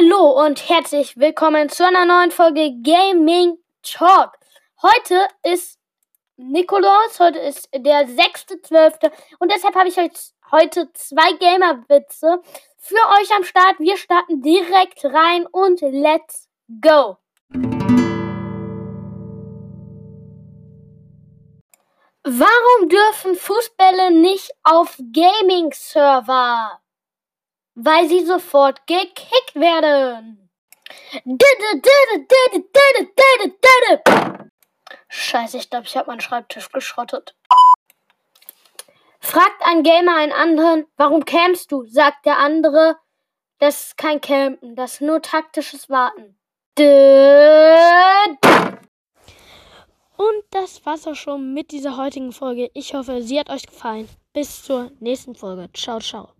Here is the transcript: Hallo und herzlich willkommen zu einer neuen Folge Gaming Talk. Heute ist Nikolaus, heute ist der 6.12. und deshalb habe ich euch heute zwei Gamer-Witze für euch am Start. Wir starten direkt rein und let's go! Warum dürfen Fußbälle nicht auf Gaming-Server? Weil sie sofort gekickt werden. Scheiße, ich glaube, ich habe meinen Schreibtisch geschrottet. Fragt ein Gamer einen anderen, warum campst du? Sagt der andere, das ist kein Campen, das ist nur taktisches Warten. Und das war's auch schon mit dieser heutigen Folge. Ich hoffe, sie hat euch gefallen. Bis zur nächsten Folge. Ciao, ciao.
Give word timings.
Hallo 0.00 0.44
und 0.44 0.68
herzlich 0.68 1.18
willkommen 1.18 1.68
zu 1.68 1.86
einer 1.86 2.06
neuen 2.06 2.30
Folge 2.30 2.72
Gaming 2.82 3.58
Talk. 3.82 4.38
Heute 4.80 5.26
ist 5.42 5.78
Nikolaus, 6.36 7.18
heute 7.18 7.38
ist 7.38 7.68
der 7.74 8.08
6.12. 8.08 9.10
und 9.40 9.52
deshalb 9.52 9.74
habe 9.74 9.88
ich 9.88 9.98
euch 9.98 10.12
heute 10.52 10.90
zwei 10.94 11.32
Gamer-Witze 11.32 12.40
für 12.78 13.08
euch 13.20 13.36
am 13.36 13.44
Start. 13.44 13.78
Wir 13.78 13.96
starten 13.98 14.40
direkt 14.40 15.04
rein 15.04 15.46
und 15.46 15.80
let's 15.82 16.48
go! 16.80 17.18
Warum 22.22 22.88
dürfen 22.88 23.34
Fußbälle 23.34 24.12
nicht 24.12 24.50
auf 24.62 24.96
Gaming-Server? 25.12 26.80
Weil 27.82 28.08
sie 28.08 28.26
sofort 28.26 28.86
gekickt 28.86 29.54
werden. 29.54 30.50
Scheiße, 35.08 35.56
ich 35.56 35.70
glaube, 35.70 35.86
ich 35.86 35.96
habe 35.96 36.10
meinen 36.10 36.20
Schreibtisch 36.20 36.70
geschrottet. 36.70 37.34
Fragt 39.20 39.62
ein 39.62 39.82
Gamer 39.82 40.16
einen 40.16 40.32
anderen, 40.32 40.86
warum 40.96 41.24
campst 41.24 41.72
du? 41.72 41.86
Sagt 41.86 42.26
der 42.26 42.38
andere, 42.38 42.96
das 43.58 43.86
ist 43.86 43.96
kein 43.96 44.20
Campen, 44.20 44.76
das 44.76 44.94
ist 44.94 45.00
nur 45.00 45.22
taktisches 45.22 45.88
Warten. 45.88 46.36
Und 50.16 50.44
das 50.50 50.84
war's 50.84 51.06
auch 51.06 51.14
schon 51.14 51.54
mit 51.54 51.70
dieser 51.70 51.96
heutigen 51.96 52.32
Folge. 52.32 52.70
Ich 52.74 52.92
hoffe, 52.92 53.22
sie 53.22 53.40
hat 53.40 53.48
euch 53.48 53.66
gefallen. 53.66 54.08
Bis 54.34 54.64
zur 54.64 54.90
nächsten 55.00 55.34
Folge. 55.34 55.70
Ciao, 55.72 55.98
ciao. 55.98 56.39